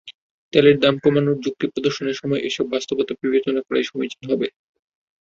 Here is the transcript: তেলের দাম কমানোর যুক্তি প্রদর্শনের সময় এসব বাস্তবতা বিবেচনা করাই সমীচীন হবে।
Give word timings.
তেলের 0.53 0.77
দাম 0.79 0.95
কমানোর 1.03 1.37
যুক্তি 1.39 1.65
প্রদর্শনের 1.67 2.19
সময় 2.21 2.41
এসব 2.43 2.65
বাস্তবতা 2.69 3.13
বিবেচনা 3.21 3.61
করাই 3.63 3.85
সমীচীন 3.89 4.23
হবে। 4.31 4.47